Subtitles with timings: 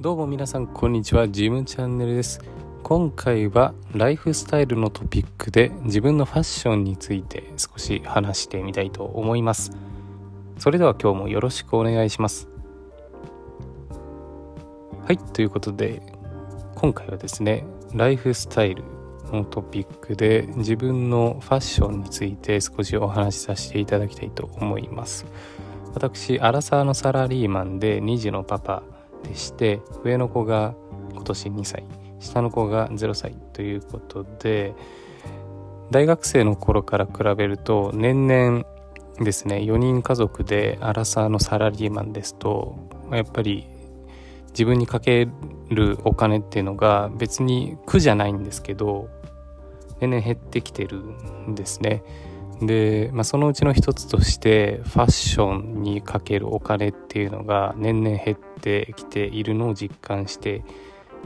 [0.00, 1.28] どうも皆さんこんにちは。
[1.28, 2.40] ジムチャンネルです。
[2.84, 9.72] 今回はライフスタイルのトピックで自分のファッションについて少し話してみたいと思います。
[10.56, 12.48] それでは今日もよろしくお願いします。
[15.04, 16.00] はいということで
[16.76, 18.84] 今回はですねライフスタイル
[19.32, 25.26] のトピックで自分のファッションについて少しお話しさせていただきたいと思います。
[25.92, 28.84] 私アラサーのサラリーマンで2児のパパ
[29.22, 30.74] でして上の子が
[31.12, 31.84] 今年2歳
[32.20, 34.74] 下の子が0歳ということで
[35.90, 38.64] 大学生の頃から比べると年々
[39.20, 42.76] ですね4人家族でアラサーのサラリーマンですと
[43.10, 43.66] やっぱり
[44.50, 45.28] 自分にかけ
[45.70, 49.08] るお金っていうのが別に苦じゃないんですけど
[50.00, 52.02] 年々減ってきてるんですね。
[52.60, 60.64] で、まあ、そのうちの一つとしてファッションにかけるお金っていうのが年々減ってきているのを実感して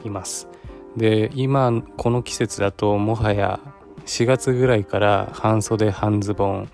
[0.05, 0.48] います。
[0.97, 3.60] で今この季節だともはや
[4.05, 6.69] 4月ぐらいから半袖半ズボン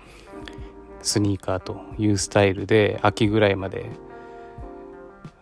[1.01, 3.89] スニーカーというスタイルで秋ぐらいまで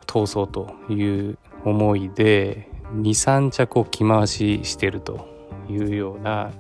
[0.06, 5.28] 通そうという思いで23着を着回ししてると
[5.70, 6.52] いうような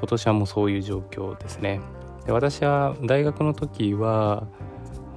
[0.00, 1.80] 今年はもうそういう状況ですね。
[2.26, 4.46] で私は大学の時は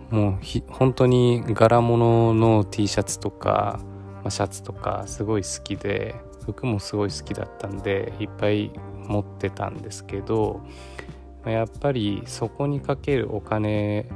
[0.10, 3.80] もう本当に柄物の T シャツとか、
[4.18, 8.72] まあ、シャツとかすごい好きで服もすごい好きだったんでいっぱい
[9.08, 10.62] 持ってたんですけど
[11.46, 14.08] やっぱりそこにかけるお金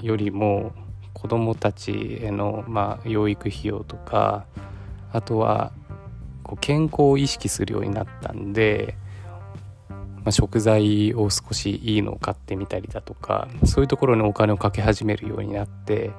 [0.00, 0.72] よりも
[1.12, 4.46] 子供たちへの、まあ、養育費用とか
[5.12, 5.72] あとは
[6.42, 8.96] こう健康を意識するようになったんで
[10.26, 16.10] まあ、食材を少しいいのを買ってみたりだとかそういうところにお金をかけ始めるようになって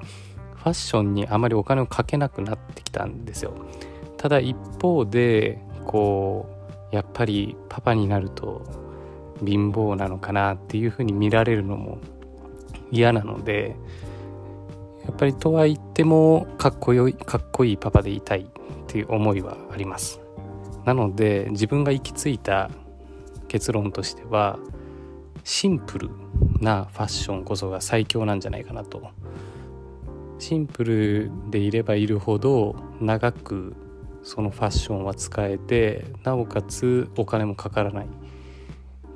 [0.56, 3.54] ファッションにあまりお金をかけなくなってきたんですよ。
[4.16, 6.48] ただ一方でこ
[6.90, 8.64] うやっぱりパパになると
[9.46, 11.98] 貧乏なのかなっていうふうに見られるのも
[12.90, 13.76] 嫌なので
[15.04, 18.46] やっぱりとは言ってもかっこよいかっこいいパパでいたいっ
[18.88, 20.22] ていう思いはあります。
[20.86, 22.72] なので自分が行き着いた
[23.48, 24.60] 結論としては
[25.44, 26.10] シンプル
[26.60, 29.02] なファッションこそが最強なんじゃないかなと。
[30.40, 33.76] シンプルでいればいるほど長く
[34.22, 38.08] そのファッションは使えてなおかつお金もかからない。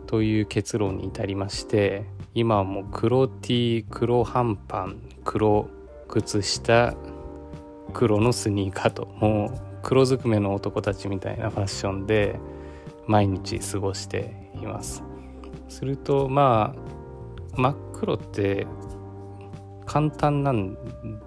[0.08, 2.03] という結論に至りまして
[2.34, 5.70] 今はもう黒 T 黒半パン黒
[6.09, 6.94] 靴下
[7.94, 12.40] 黒のスニーカーともう黒ずくめの男たちみたいなファッションで
[13.08, 15.04] 毎日過ごしています。
[15.70, 18.68] するとまあ真っ黒って
[19.86, 20.78] 簡単なん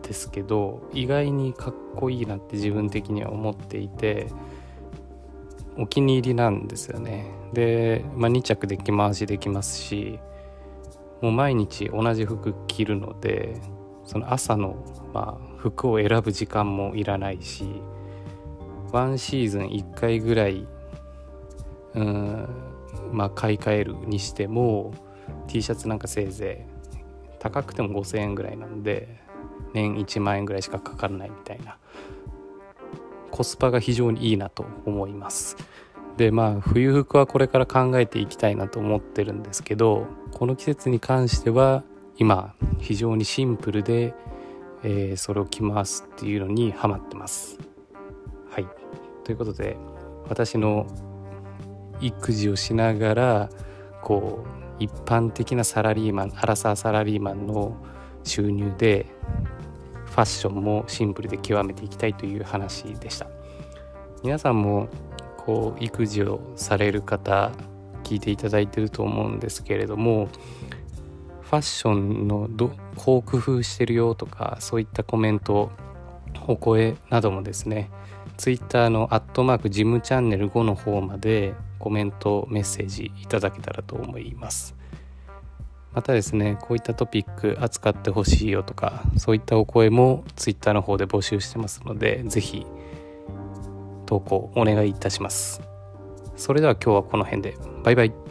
[0.02, 4.28] ですけど意外にかっこいいなって自分的には思っていて
[5.76, 7.26] お気に入りなんですよね。
[7.52, 10.18] で、まあ、2着で着回しできますし
[11.20, 13.60] もう毎日同じ服着るので
[14.04, 14.76] その朝の、
[15.12, 17.66] まあ、服を選ぶ時間もいらないし
[18.92, 20.66] ワンシーズン1回ぐらい
[21.94, 22.48] うん
[23.12, 24.94] まあ買い替えるにしても
[25.46, 26.98] T シャツなんかせいぜい
[27.38, 29.20] 高くても5,000円ぐらいなんで
[29.72, 31.78] 年1万円ぐらいしかかからないみたいな。
[33.34, 35.56] コスパが非常にいいなと思います。
[36.16, 41.82] でまあ冬服はこれから考えていきたいなと思ってるんですけどこの季節に関しては
[42.16, 44.14] 今非常にシンプルで、
[44.84, 47.58] えー、それを着回すっていうのにハマってます。
[48.48, 48.68] はい。
[49.24, 49.76] ということで
[50.28, 50.86] 私の
[52.06, 53.50] 育児をしながら
[54.02, 54.44] こ
[54.80, 57.76] う一般的なサラリーマンアラサーサラリーマンの
[58.24, 59.06] 収入で
[60.06, 63.26] ファッションもシンプルで極めていきたいという話でした。
[64.22, 64.88] 皆さんも
[65.44, 67.52] こう育児をされる方
[68.04, 70.28] 聞いていただいてると思うんですけれども
[71.42, 75.70] ファッションのどこう工夫してるよとかそういったコメント
[76.46, 77.90] お声などもですね
[78.38, 81.52] Twitter のアットマークジムチャンネル5の方まで
[81.84, 84.74] コメントメッセージいただけたらと思います。
[85.92, 92.66] またですねこういったトピック扱ってほしいよとかそういったお声も Twitter の方で募集してますので是非
[94.06, 95.60] 投稿お願いいたします。
[96.36, 97.54] それでは今日はこの辺で。
[97.84, 98.23] バイバイ。